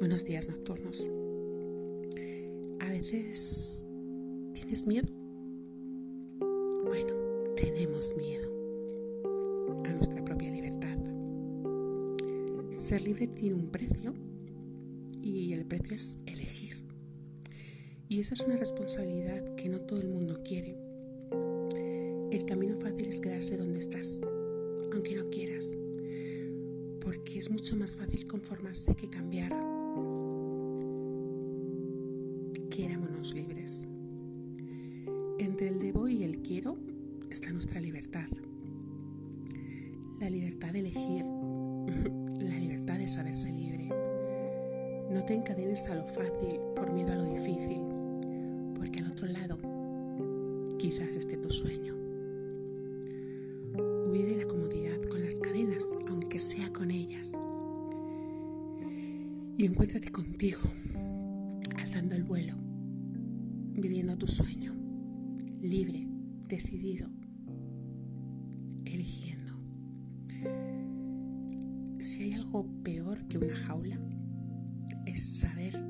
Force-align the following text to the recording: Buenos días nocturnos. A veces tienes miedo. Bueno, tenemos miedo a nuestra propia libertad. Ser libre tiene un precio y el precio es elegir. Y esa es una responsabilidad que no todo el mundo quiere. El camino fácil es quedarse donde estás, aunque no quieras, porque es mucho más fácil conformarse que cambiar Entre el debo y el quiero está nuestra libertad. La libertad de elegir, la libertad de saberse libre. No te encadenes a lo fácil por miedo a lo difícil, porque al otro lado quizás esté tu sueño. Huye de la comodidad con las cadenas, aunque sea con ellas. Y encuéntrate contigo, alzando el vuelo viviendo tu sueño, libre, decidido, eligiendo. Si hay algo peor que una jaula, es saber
Buenos 0.00 0.24
días 0.24 0.48
nocturnos. 0.48 1.08
A 2.80 2.88
veces 2.90 3.84
tienes 4.52 4.86
miedo. 4.86 5.06
Bueno, 6.84 7.14
tenemos 7.56 8.14
miedo 8.16 8.50
a 9.84 9.88
nuestra 9.92 10.24
propia 10.24 10.50
libertad. 10.50 10.98
Ser 12.70 13.02
libre 13.02 13.28
tiene 13.28 13.54
un 13.54 13.68
precio 13.68 14.14
y 15.22 15.52
el 15.52 15.64
precio 15.64 15.94
es 15.94 16.18
elegir. 16.26 16.76
Y 18.08 18.20
esa 18.20 18.34
es 18.34 18.40
una 18.40 18.56
responsabilidad 18.56 19.54
que 19.54 19.68
no 19.68 19.80
todo 19.80 20.00
el 20.00 20.08
mundo 20.08 20.42
quiere. 20.44 20.76
El 22.32 22.44
camino 22.46 22.76
fácil 22.80 23.06
es 23.06 23.20
quedarse 23.20 23.56
donde 23.56 23.78
estás, 23.78 24.20
aunque 24.92 25.14
no 25.14 25.30
quieras, 25.30 25.70
porque 27.00 27.38
es 27.38 27.50
mucho 27.50 27.76
más 27.76 27.96
fácil 27.96 28.26
conformarse 28.26 28.94
que 28.96 29.08
cambiar 29.08 29.73
Entre 35.54 35.68
el 35.68 35.78
debo 35.78 36.08
y 36.08 36.24
el 36.24 36.42
quiero 36.42 36.76
está 37.30 37.52
nuestra 37.52 37.80
libertad. 37.80 38.26
La 40.18 40.28
libertad 40.28 40.72
de 40.72 40.80
elegir, 40.80 41.24
la 42.40 42.58
libertad 42.58 42.98
de 42.98 43.08
saberse 43.08 43.52
libre. 43.52 43.88
No 45.12 45.24
te 45.24 45.34
encadenes 45.34 45.88
a 45.90 45.94
lo 45.94 46.08
fácil 46.08 46.58
por 46.74 46.92
miedo 46.92 47.12
a 47.12 47.14
lo 47.14 47.32
difícil, 47.32 47.78
porque 48.74 48.98
al 48.98 49.12
otro 49.12 49.28
lado 49.28 49.56
quizás 50.76 51.14
esté 51.14 51.36
tu 51.36 51.52
sueño. 51.52 51.94
Huye 54.08 54.26
de 54.26 54.36
la 54.38 54.48
comodidad 54.48 55.00
con 55.08 55.22
las 55.22 55.36
cadenas, 55.36 55.94
aunque 56.08 56.40
sea 56.40 56.72
con 56.72 56.90
ellas. 56.90 57.38
Y 59.56 59.66
encuéntrate 59.66 60.10
contigo, 60.10 60.62
alzando 61.76 62.16
el 62.16 62.24
vuelo 62.24 62.54
viviendo 63.76 64.16
tu 64.16 64.26
sueño, 64.26 64.83
libre, 65.64 66.06
decidido, 66.46 67.08
eligiendo. 68.84 69.58
Si 72.00 72.22
hay 72.22 72.34
algo 72.34 72.66
peor 72.82 73.26
que 73.28 73.38
una 73.38 73.56
jaula, 73.56 73.98
es 75.06 75.38
saber 75.38 75.82